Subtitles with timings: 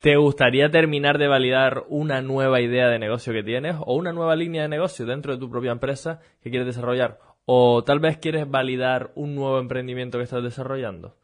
[0.00, 4.34] ¿Te gustaría terminar de validar una nueva idea de negocio que tienes o una nueva
[4.34, 7.18] línea de negocio dentro de tu propia empresa que quieres desarrollar?
[7.44, 11.18] O tal vez quieres validar un nuevo emprendimiento que estás desarrollando.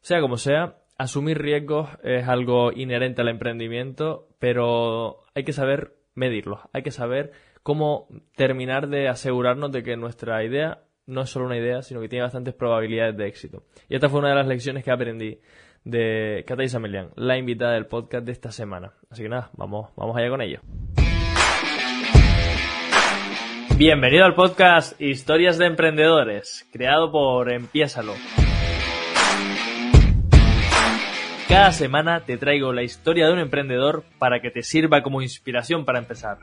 [0.00, 6.58] Sea como sea, asumir riesgos es algo inherente al emprendimiento, pero hay que saber medirlos,
[6.72, 7.30] hay que saber
[7.62, 12.08] cómo terminar de asegurarnos de que nuestra idea no es solo una idea, sino que
[12.08, 13.62] tiene bastantes probabilidades de éxito.
[13.88, 15.38] Y esta fue una de las lecciones que aprendí
[15.86, 18.92] de Katai Samelian, la invitada del podcast de esta semana.
[19.08, 20.60] Así que nada, vamos, vamos allá con ello.
[23.78, 28.14] Bienvenido al podcast Historias de Emprendedores, creado por Empiésalo.
[31.48, 35.84] Cada semana te traigo la historia de un emprendedor para que te sirva como inspiración
[35.84, 36.38] para empezar.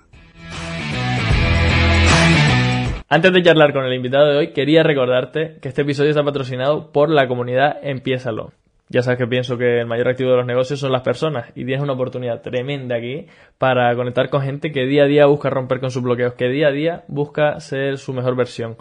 [3.09, 6.93] Antes de charlar con el invitado de hoy, quería recordarte que este episodio está patrocinado
[6.93, 8.53] por la comunidad Empiésalo.
[8.93, 11.65] Ya sabes que pienso que el mayor activo de los negocios son las personas y
[11.65, 13.25] tienes una oportunidad tremenda aquí
[13.57, 16.67] para conectar con gente que día a día busca romper con sus bloqueos, que día
[16.67, 18.77] a día busca ser su mejor versión.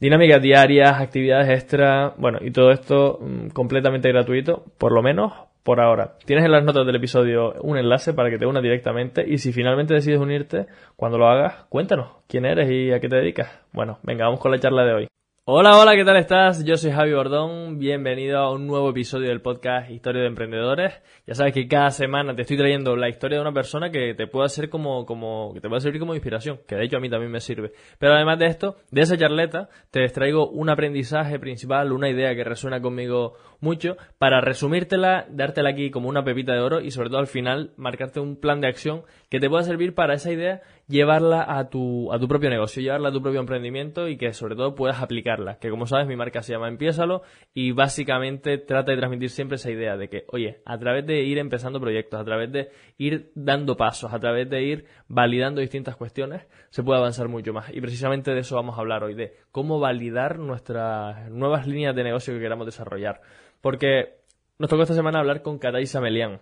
[0.00, 5.80] Dinámicas diarias, actividades extra, bueno, y todo esto mm, completamente gratuito, por lo menos por
[5.80, 6.18] ahora.
[6.26, 9.54] Tienes en las notas del episodio un enlace para que te unas directamente y si
[9.54, 13.48] finalmente decides unirte, cuando lo hagas, cuéntanos quién eres y a qué te dedicas.
[13.72, 15.08] Bueno, venga, vamos con la charla de hoy.
[15.50, 16.62] Hola, hola, ¿qué tal estás?
[16.62, 21.00] Yo soy Javi Bordón, bienvenido a un nuevo episodio del podcast Historia de Emprendedores.
[21.26, 24.26] Ya sabes que cada semana te estoy trayendo la historia de una persona que te
[24.26, 27.08] pueda hacer como, como, que te pueda servir como inspiración, que de hecho a mí
[27.08, 27.72] también me sirve.
[27.98, 32.44] Pero además de esto, de esa charleta, te traigo un aprendizaje principal, una idea que
[32.44, 37.20] resuena conmigo mucho, para resumírtela, dártela aquí como una pepita de oro y sobre todo
[37.20, 41.44] al final marcarte un plan de acción que te pueda servir para esa idea llevarla
[41.46, 44.74] a tu, a tu propio negocio, llevarla a tu propio emprendimiento y que sobre todo
[44.74, 45.58] puedas aplicarla.
[45.58, 47.22] Que como sabes, mi marca se llama Empiésalo
[47.54, 51.38] y básicamente trata de transmitir siempre esa idea de que, oye, a través de ir
[51.38, 56.46] empezando proyectos, a través de ir dando pasos, a través de ir validando distintas cuestiones,
[56.70, 57.72] se puede avanzar mucho más.
[57.74, 62.04] Y precisamente de eso vamos a hablar hoy, de cómo validar nuestras nuevas líneas de
[62.04, 63.20] negocio que queramos desarrollar.
[63.60, 64.18] Porque
[64.58, 66.40] nos tocó esta semana hablar con Katai Samelian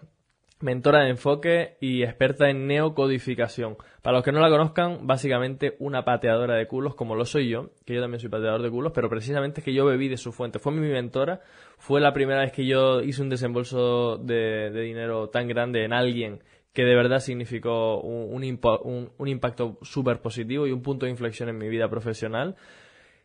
[0.61, 3.77] mentora de enfoque y experta en neocodificación.
[4.03, 7.71] Para los que no la conozcan, básicamente una pateadora de culos como lo soy yo,
[7.85, 10.33] que yo también soy pateador de culos, pero precisamente es que yo bebí de su
[10.33, 10.59] fuente.
[10.59, 11.41] Fue mi mentora,
[11.77, 16.43] fue la primera vez que yo hice un desembolso de, dinero tan grande en alguien
[16.73, 21.59] que de verdad significó un, un impacto súper positivo y un punto de inflexión en
[21.59, 22.57] mi vida profesional.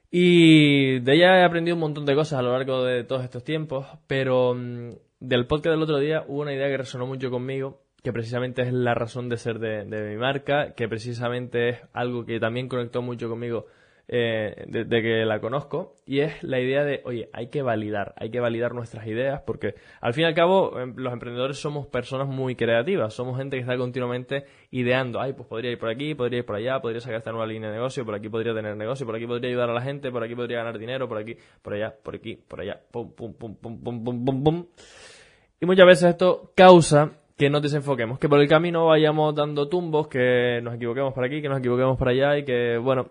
[0.10, 3.44] Y de ella he aprendido un montón de cosas a lo largo de todos estos
[3.46, 7.80] tiempos, pero mm, del podcast del otro día hubo una idea que resonó mucho conmigo,
[8.04, 12.40] que precisamente es la razón de ser de, mi marca, que precisamente es algo que
[12.40, 13.68] también conectó mucho conmigo
[14.14, 18.30] eh, de, que la conozco, y es la idea de, oye, hay que validar, hay
[18.30, 22.28] que validar nuestras ideas, porque al fin y al cabo em, los emprendedores somos personas
[22.28, 26.40] muy creativas, somos gente que está continuamente ideando, ay, pues podría ir por aquí, podría
[26.40, 29.06] ir por allá, podría sacar esta nueva línea de negocio, por aquí podría tener negocio,
[29.06, 31.74] por aquí podría ayudar a la gente, por aquí podría ganar dinero, por aquí, por
[31.74, 34.66] allá, por aquí, por allá, pum, pum, pum, pum, pum, pum, pum, pum.
[35.62, 40.10] Y muchas veces esto causa que nos desenfoquemos, que por el camino vayamos dando tumbos,
[40.10, 43.08] que nos equivoquemos por aquí, que nos equivoquemos por allá y que, bueno,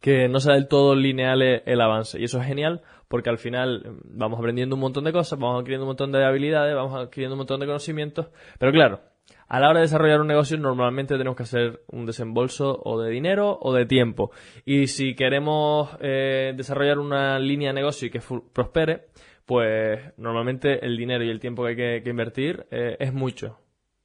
[0.00, 2.20] que no sea del todo lineal el avance.
[2.20, 5.60] Y eso es genial porque al final mm, vamos aprendiendo un montón de cosas, vamos
[5.60, 8.28] adquiriendo un montón de habilidades, vamos adquiriendo un montón de conocimientos.
[8.58, 9.00] Pero claro,
[9.48, 13.10] a la hora de desarrollar un negocio normalmente tenemos que hacer un desembolso o de
[13.10, 14.30] dinero o de tiempo.
[14.64, 18.20] Y si queremos eh, desarrollar una línea de negocio y que
[18.52, 19.06] prospere,
[19.44, 23.60] pues normalmente el dinero y el tiempo que hay que, invertir eh, es mucho.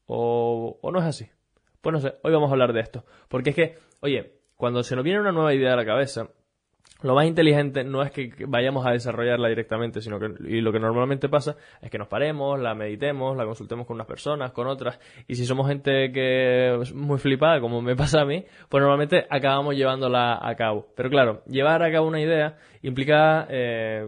[0.06, 1.28] O, o no es así.
[1.82, 3.06] Pues no sé, hoy vamos a hablar de esto.
[3.28, 6.28] Porque es que, oye, cuando se nos viene una nueva idea a la cabeza,
[7.02, 10.80] lo más inteligente no es que vayamos a desarrollarla directamente, sino que y lo que
[10.80, 15.00] normalmente pasa es que nos paremos, la meditemos, la consultemos con unas personas, con otras,
[15.28, 19.26] y si somos gente que es muy flipada, como me pasa a mí, pues normalmente
[19.32, 20.90] acabamos llevándola a cabo.
[20.96, 24.08] Pero claro, llevar a cabo una idea implica eh,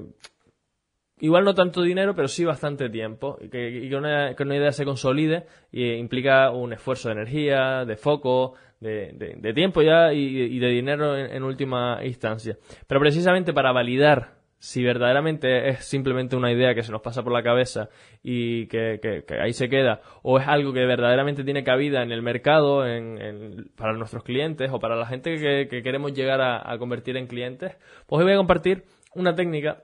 [1.23, 3.37] igual no tanto dinero, pero sí bastante tiempo.
[3.41, 9.53] Y que, una, idea se consolide y implica un esfuerzo de energía, de foco, de,
[9.53, 12.57] tiempo ya y, de dinero en, última instancia.
[12.87, 17.33] Pero precisamente para validar si verdaderamente es simplemente una idea que se nos pasa por
[17.33, 17.89] la cabeza
[18.21, 22.87] y que, ahí se queda, o es algo que verdaderamente tiene cabida en el mercado,
[22.87, 25.35] en, para nuestros clientes o para la gente
[25.67, 27.75] que, queremos llegar a, convertir en clientes,
[28.07, 28.83] pues voy a compartir
[29.15, 29.83] una técnica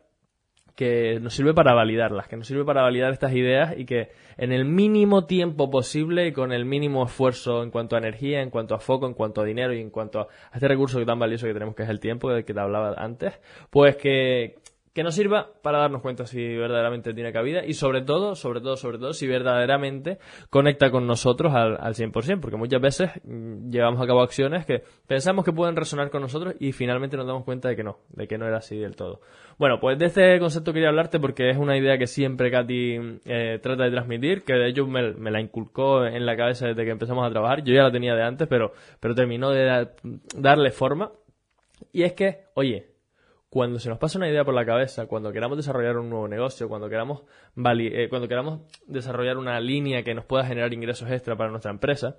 [0.79, 4.53] que nos sirve para validarlas, que nos sirve para validar estas ideas y que en
[4.53, 8.75] el mínimo tiempo posible y con el mínimo esfuerzo en cuanto a energía, en cuanto
[8.75, 11.53] a foco, en cuanto a dinero y en cuanto a este recurso tan valioso que
[11.53, 14.59] tenemos que es el tiempo del que te hablaba antes, pues que
[14.93, 18.75] que nos sirva para darnos cuenta si verdaderamente tiene cabida y sobre todo, sobre todo,
[18.75, 20.19] sobre todo, si verdaderamente
[20.49, 24.83] conecta con nosotros al, al 100%, porque muchas veces mm, llevamos a cabo acciones que
[25.07, 28.27] pensamos que pueden resonar con nosotros y finalmente nos damos cuenta de que no, de
[28.27, 29.21] que no era así del todo.
[29.57, 33.59] Bueno, pues de este concepto quería hablarte porque es una idea que siempre Katy eh,
[33.61, 37.27] trata de transmitir, que de hecho me, la inculcó en la cabeza desde que empezamos
[37.27, 39.89] a trabajar, yo ya la tenía de antes, pero, pero terminó de
[40.35, 41.11] darle forma.
[41.91, 42.88] Y es que, oye,
[43.49, 46.69] cuando se nos pasa una idea por la cabeza, cuando queramos desarrollar un nuevo negocio,
[46.69, 47.23] cuando queramos,
[47.55, 52.17] eh, cuando queramos desarrollar una línea que nos pueda generar ingresos extra para nuestra empresa,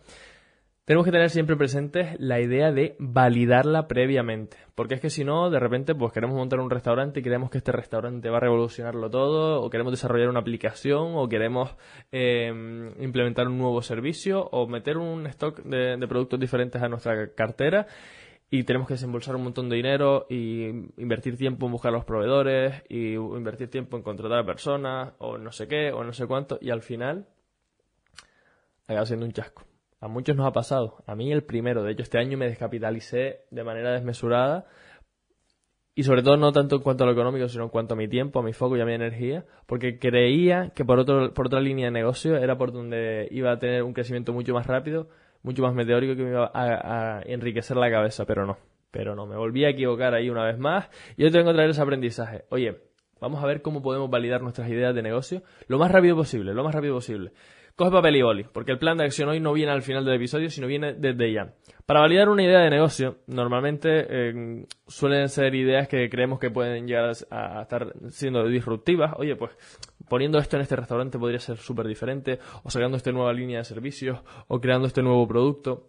[0.85, 4.57] tenemos que tener siempre presente la idea de validarla previamente.
[4.75, 7.59] Porque es que si no, de repente, pues queremos montar un restaurante y creemos que
[7.59, 11.77] este restaurante va a revolucionarlo todo, o queremos desarrollar una aplicación, o queremos
[12.11, 17.87] em, implementar un nuevo servicio, o meter un stock de productos diferentes a nuestra cartera
[18.51, 20.67] y tenemos que desembolsar un montón de dinero y
[20.97, 25.39] invertir tiempo en buscar a los proveedores y invertir tiempo en contratar a personas o
[25.39, 27.29] no sé qué o no sé cuánto y al final
[28.89, 29.63] acaba siendo un chasco.
[30.01, 33.43] A muchos nos ha pasado, a mí el primero, de hecho este año me descapitalicé
[33.51, 34.67] de manera desmesurada
[35.95, 38.09] y sobre todo no tanto en cuanto a lo económico, sino en cuanto a mi
[38.09, 41.61] tiempo, a mi foco y a mi energía, porque creía que por, otro, por otra
[41.61, 45.09] línea de negocio era por donde iba a tener un crecimiento mucho más rápido,
[45.43, 48.59] mucho más meteórico que me iba a, enriquecer la cabeza, pero no.
[48.91, 51.71] Pero no, me volví a equivocar ahí una vez más y hoy tengo que traer
[51.71, 52.45] ese aprendizaje.
[52.51, 52.79] Oye,
[53.21, 56.65] vamos a ver cómo podemos validar nuestras ideas de negocio lo más rápido posible, lo
[56.65, 57.33] más rápido posible.
[57.77, 60.17] Coge papel y boli, porque el plan de acción hoy no viene al final del
[60.17, 61.55] episodio, sino viene desde ya.
[61.87, 66.87] Para validar una idea de negocio, normalmente eh, suelen ser ideas que creemos que pueden
[66.87, 69.15] llegar a, estar siendo disruptivas.
[69.17, 69.53] Oye, pues
[70.11, 73.65] poniendo esto en este restaurante podría ser súper diferente, o sacando esta nueva línea de
[73.65, 74.19] servicios,
[74.49, 75.89] o creando este nuevo producto,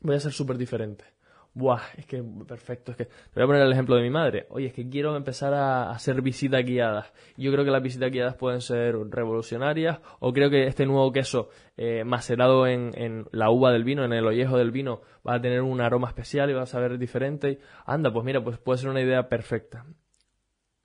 [0.00, 1.04] podría ser súper diferente.
[1.52, 4.46] Buah, es que perfecto, es que te voy a poner el ejemplo de mi madre.
[4.50, 7.12] Oye, es que quiero empezar a hacer visitas guiadas.
[7.36, 11.50] Yo creo que las visitas guiadas pueden ser revolucionarias o creo que este nuevo queso
[11.76, 15.40] eh, macerado en, en, la uva del vino, en el ollejo del vino, va a
[15.40, 17.58] tener un aroma especial y va a saber diferente.
[17.84, 19.84] Anda, pues mira, pues puede ser una idea perfecta.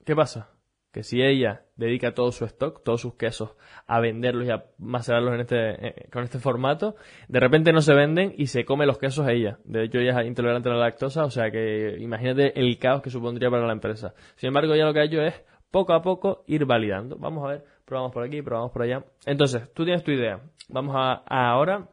[0.04, 0.53] ¿Qué pasa?
[0.94, 3.56] Que si ella dedica todo su stock, todos sus quesos,
[3.88, 6.94] a venderlos y a macerarlos en este, eh, con este formato,
[7.26, 9.58] de repente no se venden y se come los quesos ella.
[9.64, 13.10] De hecho, ella es intolerante a la lactosa, o sea que imagínate el caos que
[13.10, 14.14] supondría para la empresa.
[14.36, 15.34] Sin embargo, ella lo que ha hecho es
[15.72, 17.16] poco a poco ir validando.
[17.18, 19.04] Vamos a ver, probamos por aquí, probamos por allá.
[19.26, 20.42] Entonces, tú tienes tu idea.
[20.68, 21.88] Vamos a ahora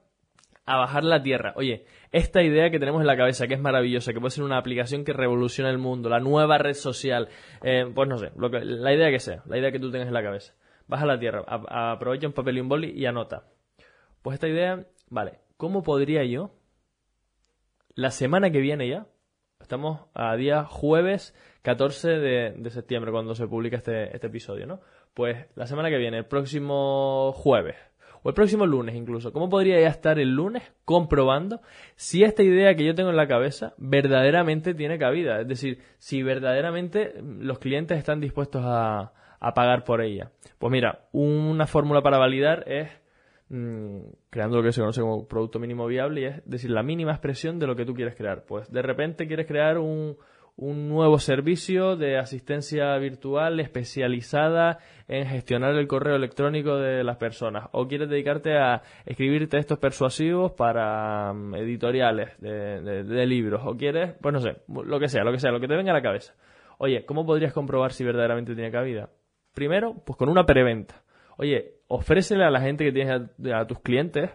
[0.65, 1.53] a bajar la tierra.
[1.55, 4.57] Oye, esta idea que tenemos en la cabeza, que es maravillosa, que puede ser una
[4.57, 7.29] aplicación que revoluciona el mundo, la nueva red social,
[7.63, 10.07] eh, pues no sé, lo que, la idea que sea, la idea que tú tengas
[10.07, 10.53] en la cabeza.
[10.87, 13.45] Baja la tierra, aprovecha un papel y un boli y anota.
[14.21, 16.51] Pues esta idea, vale, ¿cómo podría yo,
[17.95, 19.07] la semana que viene ya,
[19.59, 24.81] estamos a día jueves 14 de, de septiembre cuando se publica este, este episodio, ¿no?
[25.13, 27.75] Pues la semana que viene, el próximo jueves,
[28.23, 29.31] o el próximo lunes incluso.
[29.31, 31.62] ¿Cómo podría ya estar el lunes comprobando
[31.95, 35.41] si esta idea que yo tengo en la cabeza verdaderamente tiene cabida?
[35.41, 39.13] Es decir, si verdaderamente los clientes están dispuestos a,
[39.56, 40.31] pagar por ella.
[40.59, 42.91] Pues mira, una fórmula para validar es
[43.50, 47.12] mm, creando lo que se conoce como producto mínimo viable y es decir, la mínima
[47.12, 48.45] expresión de lo que tú quieres crear.
[48.45, 50.15] Pues de repente quieres crear un,
[50.61, 54.77] un nuevo servicio de asistencia virtual especializada
[55.07, 60.51] en gestionar el correo electrónico de las personas o quieres dedicarte a escribir textos persuasivos
[60.51, 65.39] para mm, editoriales de, libros o quieres, pues no sé, lo que sea, lo que
[65.39, 66.36] sea, lo que te venga a la cabeza.
[66.77, 69.09] Oye, ¿cómo podrías comprobar si verdaderamente tiene cabida?
[69.55, 71.01] Primero, pues con una preventa.
[71.38, 74.29] Oye, ofrécele a la gente que tienes a tus clientes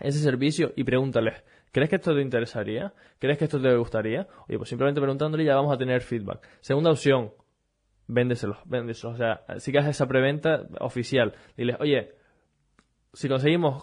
[0.00, 2.92] ese servicio y pregúntales, ¿Crees que esto te interesaría?
[3.18, 4.28] ¿Crees que esto te gustaría?
[4.46, 6.46] Oye, pues simplemente preguntándole ya vamos a tener feedback.
[6.60, 7.32] Segunda opción,
[8.06, 9.14] véndeselos, véndeselos.
[9.14, 12.12] O sea, si haces esa preventa oficial, diles, oye,
[13.14, 13.82] si conseguimos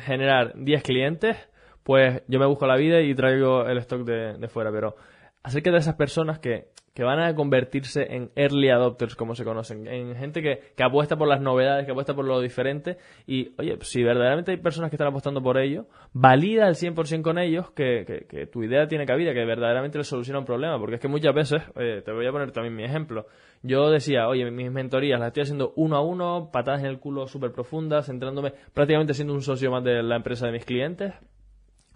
[0.00, 1.36] generar 10 clientes,
[1.82, 4.72] pues yo me busco la vida y traigo el stock de, de fuera.
[4.72, 4.96] Pero
[5.42, 9.86] acerca de esas personas que que van a convertirse en early adopters, como se conocen,
[9.86, 12.96] en gente que, que, apuesta por las novedades, que apuesta por lo diferente.
[13.26, 17.38] Y, oye, si verdaderamente hay personas que están apostando por ello, valida al 100% con
[17.38, 20.78] ellos que, que, tu idea tiene cabida, que verdaderamente les soluciona un problema.
[20.78, 23.26] Porque es que muchas veces, te voy a poner también mi ejemplo,
[23.60, 27.26] yo decía, oye, mis mentorías las estoy haciendo uno a uno, patadas en el culo
[27.26, 31.12] súper profundas, centrándome prácticamente siendo un socio más de la empresa de mis clientes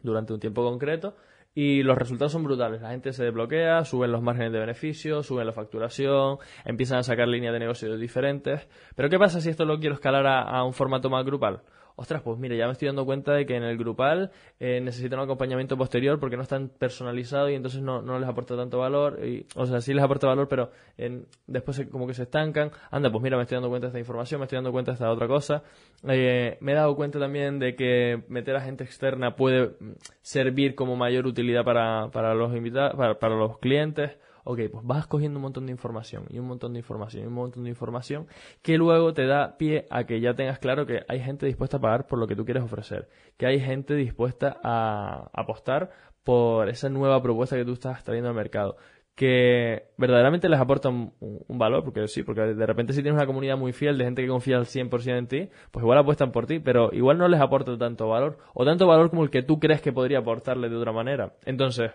[0.03, 1.15] durante un tiempo concreto
[1.55, 2.81] y los resultados son brutales.
[2.81, 7.29] La gente se desbloquea, suben los márgenes de beneficio, suben la facturación, empiezan a sacar
[7.29, 8.69] líneas de negocios diferentes.
[8.95, 11.63] Pero ¿qué pasa si esto lo quiero escalar a, un formato más grupal?
[11.97, 15.19] Ostras, pues mira, ya me estoy dando cuenta de que en el grupal eh, necesitan
[15.19, 19.19] un acompañamiento posterior porque no están personalizados y entonces no, no les aporta tanto valor.
[19.57, 22.71] O sea, sí les aporta valor, pero en, después como que se estancan.
[22.91, 24.95] Anda, pues mira, me estoy dando cuenta de esta información, me estoy dando cuenta de
[24.95, 25.63] esta otra cosa.
[26.09, 29.93] Eh, me he dado cuenta también de que meter a gente externa puede mm,
[30.23, 35.39] servir como mayor utilidad para, para los invitados, para los clientes ok, pues vas cogiendo
[35.39, 38.27] un montón de información y un montón de información y un montón de información
[38.63, 41.81] que luego te da pie a que ya tengas claro que hay gente dispuesta a
[41.81, 45.91] pagar por lo que tú quieres ofrecer, que hay gente dispuesta a apostar
[46.25, 48.77] por esa nueva propuesta que tú estás trayendo al mercado
[49.21, 51.13] que verdaderamente les aporta un,
[51.49, 54.29] valor, porque sí, porque de repente si tienes una comunidad muy fiel de gente que
[54.29, 57.77] confía al 100% en ti, pues igual apuestan por ti, pero igual no les aporta
[57.77, 60.93] tanto valor, o tanto valor como el que tú crees que podría aportarle de otra
[60.93, 61.35] manera.
[61.45, 61.91] Entonces,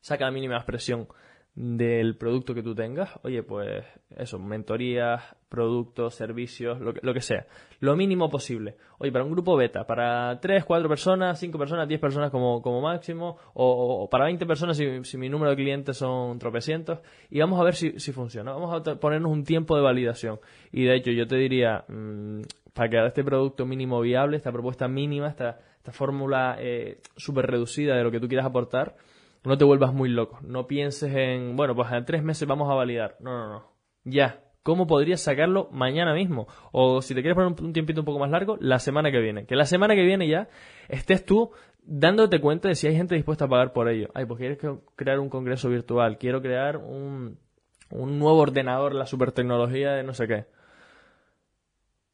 [0.00, 1.06] saca la mínima expresión
[1.54, 3.10] del producto que tú tengas.
[3.22, 3.84] Oye, pues
[4.16, 7.46] eso, mentorías, productos, servicios, lo que, lo que sea.
[7.80, 8.76] Lo mínimo posible.
[8.98, 12.80] Oye, para un grupo beta, para 3, 4 personas, 5 personas, 10 personas como, como
[12.80, 17.64] máximo, o, para 20 personas si, mi número de clientes son tropecientos, y vamos a
[17.64, 18.52] ver si, si funciona.
[18.52, 20.40] Vamos a ponernos un tiempo de validación.
[20.70, 22.40] Y de hecho, yo te diría, mmm,
[22.72, 27.94] para crear este producto mínimo viable, esta propuesta mínima, esta, esta fórmula eh, súper reducida
[27.96, 28.96] de lo que tú quieras aportar,
[29.44, 30.38] no te vuelvas muy loco.
[30.42, 33.16] No pienses en, bueno, pues en tres meses vamos a validar.
[33.20, 33.72] No, no, no.
[34.04, 34.44] Ya.
[34.62, 36.46] ¿Cómo podrías sacarlo mañana mismo?
[36.70, 39.44] O si te quieres poner un tiempito un poco más largo, la semana que viene.
[39.44, 40.48] Que la semana que viene ya
[40.88, 41.50] estés tú
[41.82, 44.10] dándote cuenta de si hay gente dispuesta a pagar por ello.
[44.14, 44.58] Ay, pues quieres
[44.94, 47.40] crear un congreso virtual, quiero crear un,
[47.90, 50.46] un nuevo ordenador, la super tecnología de no sé qué.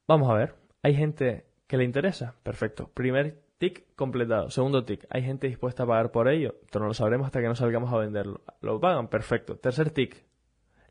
[0.06, 0.54] Vamos a ver.
[0.82, 2.34] ¿Hay gente que le interesa?
[2.42, 2.90] Perfecto.
[2.94, 4.50] Primer Tic completado.
[4.50, 5.04] Segundo tic.
[5.10, 6.54] ¿Hay gente dispuesta a pagar por ello?
[6.64, 8.40] Esto no lo sabremos hasta que no salgamos a venderlo.
[8.60, 9.08] ¿Lo pagan?
[9.08, 9.56] Perfecto.
[9.56, 10.24] Tercer tic.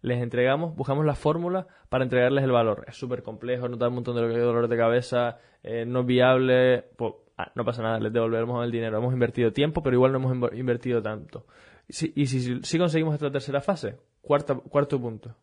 [0.02, 2.86] Les entregamos, buscamos la fórmula para entregarles el valor.
[2.88, 6.84] Es súper complejo, no da un montón de dolores de cabeza, eh, no es viable.
[6.98, 8.98] Pues, ah, no pasa nada, les devolveremos el dinero.
[8.98, 11.48] Hemos invertido tiempo, pero igual no hemos invertido tanto.
[11.88, 15.36] y si, si, conseguimos esta tercera fase, cuarto punto.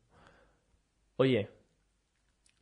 [1.16, 1.48] Oye,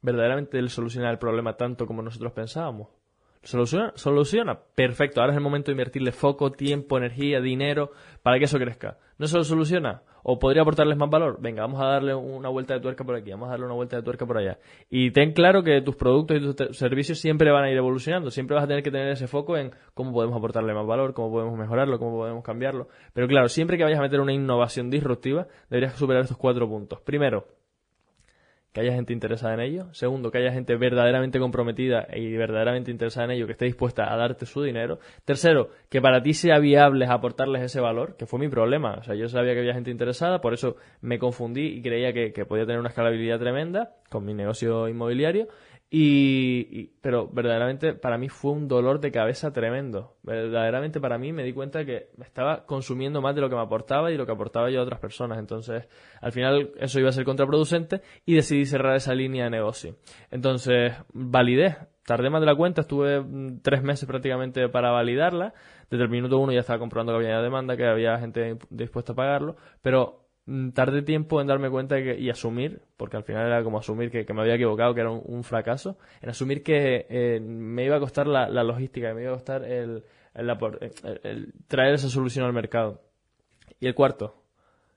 [0.01, 3.02] ¿verdaderamente él soluciona el problema tanto como nosotros pensábamos?
[3.43, 3.93] ¿Soluciona?
[3.97, 4.61] ¿Soluciona?
[4.75, 5.21] Perfecto.
[5.21, 7.91] Ahora es el momento de invertirle foco, tiempo, energía, dinero
[8.23, 8.99] para que eso crezca.
[9.19, 10.03] ¿No se lo soluciona?
[10.23, 11.39] ¿O podría aportarles más valor?
[11.41, 13.97] Venga, vamos a darle una vuelta de tuerca por aquí, vamos a darle una vuelta
[13.97, 14.59] de tuerca por allá.
[14.89, 18.31] Y ten claro que tus productos y tus servicios siempre van a ir evolucionando.
[18.31, 21.33] Siempre vas a tener que tener ese foco en cómo podemos aportarle más valor, cómo
[21.33, 22.87] podemos mejorarlo, cómo podemos cambiarlo.
[23.13, 27.01] Pero claro, siempre que vayas a meter una innovación disruptiva, deberías superar estos cuatro puntos.
[27.01, 27.47] Primero,
[28.73, 29.87] que haya gente interesada en ello.
[29.93, 34.17] Segundo, que haya gente verdaderamente comprometida y verdaderamente interesada en ello, que esté dispuesta a
[34.17, 34.99] darte su dinero.
[35.25, 38.95] Tercero, que para ti sea viable aportarles ese valor, que fue mi problema.
[38.95, 42.33] O sea, yo sabía que había gente interesada, por eso me confundí y creía que,
[42.33, 45.49] que podía tener una escalabilidad tremenda con mi negocio inmobiliario.
[45.95, 50.15] Y, pero verdaderamente para mí fue un dolor de cabeza tremendo.
[50.23, 53.61] Verdaderamente para mí me di cuenta que me estaba consumiendo más de lo que me
[53.61, 55.39] aportaba y lo que aportaba yo a otras personas.
[55.39, 55.87] Entonces,
[56.23, 59.97] al final eso iba a ser contraproducente y decidí cerrar esa línea de negocio.
[60.31, 61.77] Entonces, validé.
[62.07, 65.53] Tardé más de la cuenta, estuve mm, tres meses prácticamente para validarla.
[65.91, 69.17] Desde el minuto uno ya estaba comprobando que había demanda, que había gente dispuesta a
[69.17, 70.22] pagarlo, pero
[70.75, 74.43] tardé tiempo en darme cuenta y asumir, porque al final era como asumir que, me
[74.43, 78.49] había equivocado, que era un, fracaso, en asumir que eh, me iba a costar la,
[78.65, 83.01] logística, que me iba a costar el, el, traer esa solución al mercado.
[83.79, 84.42] Y el cuarto,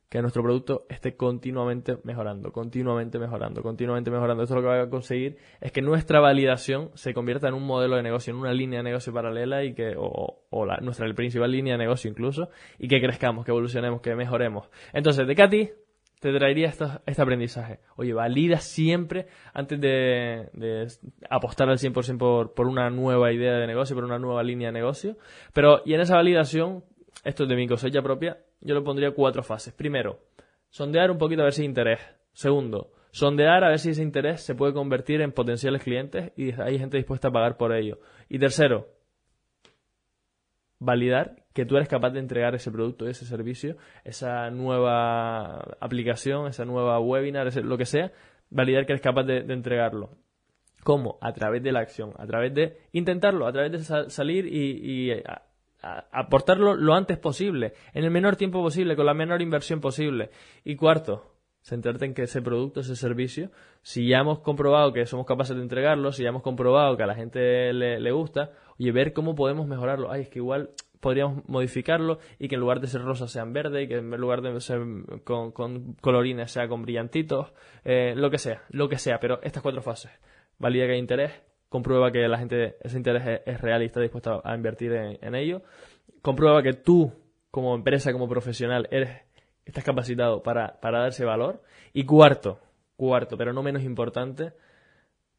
[0.10, 4.44] que nuestro producto esté continuamente mejorando, continuamente mejorando, continuamente mejorando.
[4.44, 7.96] Esto lo que va a conseguir es que nuestra validación se convierta en un modelo
[7.96, 11.52] de negocio, en una línea de negocio paralela y que, o, o la, nuestra principal
[11.52, 14.70] línea de negocio incluso, y que crezcamos, que evolucionemos, que mejoremos.
[14.94, 15.70] Entonces, de Katy
[16.20, 17.80] te traería este aprendizaje.
[17.98, 20.88] Oye, valida siempre antes de, de
[21.30, 24.74] apostar al 100% por, por una nueva idea de negocio, por una nueva línea de
[24.74, 25.18] negocio.
[25.54, 26.84] Pero, y en esa validación,
[27.26, 29.74] esto es de mi cosecha propia, yo le pondría cuatro fases.
[29.74, 30.20] Primero,
[30.70, 32.00] sondear un poquito a ver si hay interés.
[32.34, 36.78] Segundo, sondear a ver si ese interés se puede convertir en potenciales clientes y hay
[36.78, 37.98] gente dispuesta a pagar por ello.
[38.30, 38.88] Y tercero,
[40.78, 46.64] validar que tú eres capaz de entregar ese producto, ese servicio, esa nueva aplicación, esa
[46.64, 48.12] nueva webinar, lo que sea,
[48.52, 50.12] validar que eres capaz de, entregarlo.
[50.84, 51.18] ¿Cómo?
[51.22, 55.24] A través de la acción, a través de intentarlo, a través de salir y, y
[56.12, 60.32] aportarlo lo antes posible, en el menor tiempo posible, con la menor inversión posible.
[60.64, 63.52] Y cuarto, centrarte en que ese producto, ese servicio,
[63.82, 67.08] si ya hemos comprobado que somos capaces de entregarlo, si ya hemos comprobado que a
[67.08, 70.12] la gente le, gusta, oye, ver cómo podemos mejorarlo.
[70.12, 73.84] Ay, es que igual podríamos modificarlo y que en lugar de ser rosa sean verde
[73.84, 74.82] y que en lugar de ser
[75.24, 75.52] con,
[76.02, 80.12] colorines sea con brillantitos, eh, lo que sea, lo que sea, pero estas cuatro fases.
[80.58, 81.32] Valida que hay interés,
[81.76, 85.62] comprueba que la gente, ese interés es, real y está dispuesta a invertir en, ello,
[86.22, 87.12] comprueba que tú,
[87.52, 89.10] como empresa, como profesional, eres,
[89.66, 91.62] estás capacitado para, para dar ese valor.
[91.92, 92.62] Y cuarto,
[92.96, 94.54] cuarto, pero no menos importante,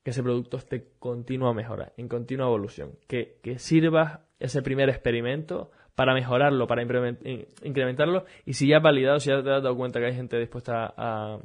[0.03, 5.71] que ese producto esté continua mejora, en continua evolución, que, que sirva ese primer experimento
[5.95, 10.01] para mejorarlo, para incrementarlo, y si ya has validado, si ya te has dado cuenta
[10.01, 11.39] que hay gente dispuesta a,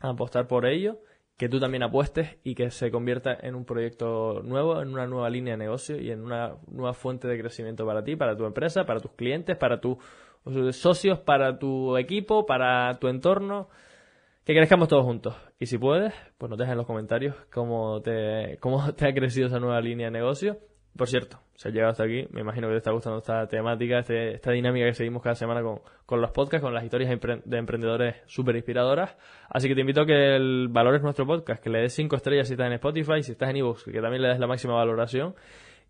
[0.00, 0.98] apostar por ello,
[1.36, 5.30] que tú también apuestes y que se convierta en un proyecto nuevo, en una nueva
[5.30, 8.84] línea de negocio y en una nueva fuente de crecimiento para ti, para tu empresa,
[8.84, 9.98] para tus clientes, para tus
[10.72, 13.68] socios, para tu equipo, para tu entorno
[14.44, 15.34] que crezcamos todos juntos.
[15.58, 19.48] Y si puedes, pues nos dejas en los comentarios cómo te, cómo te ha crecido
[19.48, 20.58] esa nueva línea de negocio.
[20.96, 23.98] Por cierto, si has llegado hasta aquí, me imagino que te está gustando esta temática,
[23.98, 27.10] este, esta dinámica que seguimos cada semana con, con los podcasts, con las historias
[27.44, 29.16] de emprendedores súper inspiradoras.
[29.48, 32.46] Así que te invito a que el valores nuestro podcast, que le des 5 estrellas
[32.46, 35.34] si estás en Spotify, si estás en ebooks, que también le des la máxima valoración.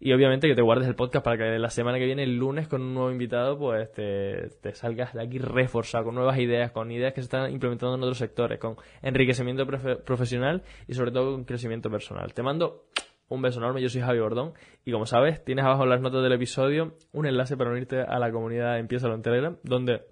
[0.00, 2.68] Y obviamente que te guardes el podcast para que la semana que viene, el lunes,
[2.68, 7.14] con un nuevo invitado, pues te, salgas de aquí reforzado, con nuevas ideas, con ideas
[7.14, 11.90] que se están implementando en otros sectores, con enriquecimiento profesional y sobre todo con crecimiento
[11.90, 12.34] personal.
[12.34, 12.84] Te mando
[13.28, 14.52] un beso enorme, yo soy Javi Bordón
[14.84, 18.18] y como sabes, tienes abajo en las notas del episodio un enlace para unirte a
[18.18, 20.02] la comunidad Empieza en Telegram, donde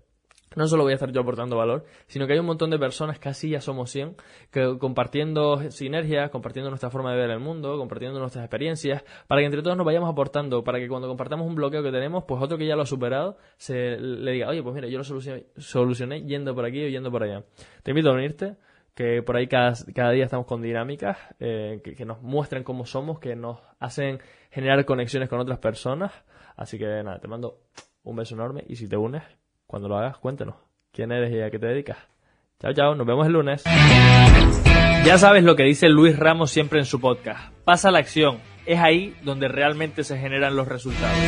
[0.57, 3.19] no solo voy a estar yo aportando valor, sino que hay un montón de personas,
[3.19, 4.17] casi ya somos 100,
[4.51, 9.47] que compartiendo sinergias, compartiendo nuestra forma de ver el mundo, compartiendo nuestras experiencias, para que
[9.47, 12.59] entre todos nos vayamos aportando, para que cuando compartamos un bloqueo que tenemos, pues otro
[12.59, 16.55] que ya lo ha superado, se le diga, oye, pues mira, yo lo solucioné, yendo
[16.55, 17.45] por aquí o yendo por allá.
[17.83, 18.57] Te invito a unirte,
[18.95, 19.75] que por ahí cada,
[20.13, 24.21] día estamos con dinámicas eh, que, nos muestren cómo somos, que nos hacen
[24.51, 26.13] generar conexiones con otras personas.
[26.57, 27.61] Así que nada, te mando
[28.05, 29.23] un beso enorme y si te unes,
[29.67, 30.57] cuando lo hagas, cuéntanos
[30.93, 31.99] quién eres y a qué te dedicas.
[32.61, 33.65] Chao, chao, nos vemos el lunes.
[35.05, 37.53] Ya sabes lo que dice Luis Ramos siempre en su podcast.
[37.65, 38.39] Pasa la acción.
[38.67, 41.19] Es ahí donde realmente se generan los resultados.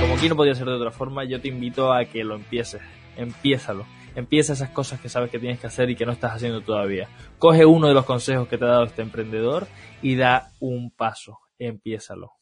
[0.00, 2.82] Como aquí no podía ser de otra forma, yo te invito a que lo empieces.
[3.16, 3.86] Empiézalo.
[4.16, 7.08] Empieza esas cosas que sabes que tienes que hacer y que no estás haciendo todavía.
[7.38, 9.68] Coge uno de los consejos que te ha dado este emprendedor
[10.02, 11.38] y da un paso.
[11.58, 12.36] Empiézalo.